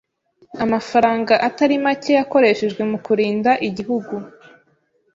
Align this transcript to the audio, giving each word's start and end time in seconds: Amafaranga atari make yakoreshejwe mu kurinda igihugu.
Amafaranga 0.63 1.33
atari 1.47 1.75
make 1.85 2.11
yakoreshejwe 2.19 2.81
mu 2.91 2.97
kurinda 3.05 3.51
igihugu. 3.67 4.15